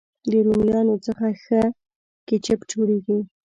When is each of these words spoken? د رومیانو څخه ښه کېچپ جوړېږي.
د 0.31 0.33
رومیانو 0.45 0.95
څخه 1.05 1.25
ښه 1.43 1.61
کېچپ 2.27 2.59
جوړېږي. 2.71 3.19